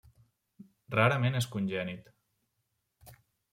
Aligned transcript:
Rarament 0.95 1.37
és 1.41 1.49
congènit. 1.57 2.11